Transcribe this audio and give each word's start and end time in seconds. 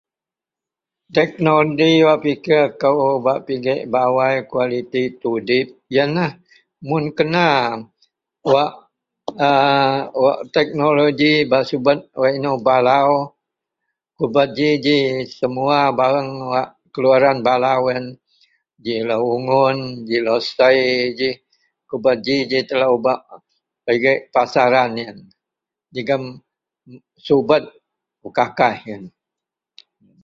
Teknoloji 1.15 1.91
wak 2.07 2.19
pikir 2.23 2.63
kou 2.79 3.19
bak 3.25 3.39
pigek 3.45 3.81
bawai 3.93 4.37
kualiti 4.49 5.03
tudip 5.21 5.67
yenlah 5.95 6.31
mun 6.87 7.03
kena 7.17 7.45
wak 8.51 8.71
aaa 9.47 9.99
wak 10.23 10.39
teknoloji 10.55 11.31
bak 11.51 11.63
subet 11.69 11.99
wak 12.19 12.33
inou 12.39 12.57
balau, 12.67 13.09
kubeji 14.17 14.69
ji 14.85 14.97
semuwa 15.39 15.79
bareng 15.99 16.31
wak 16.51 16.69
keluaran 16.93 17.37
balau 17.47 17.83
yen, 17.91 18.05
ji 18.83 18.95
lou 19.09 19.23
ungun, 19.35 19.77
ji 20.07 20.17
lou 20.25 20.39
sei 20.55 20.83
ji, 21.19 21.29
ku 21.87 21.95
beji-ji 22.03 22.59
telou 22.69 22.95
bak 23.05 23.19
pigek 23.85 24.19
pasaran 24.33 24.91
yen 25.01 25.17
jegem 25.93 26.23
subet 27.25 27.63
pekakaih 28.21 28.79
yen 28.89 29.05